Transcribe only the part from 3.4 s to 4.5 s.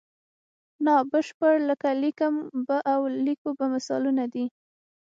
به مثالونه دي.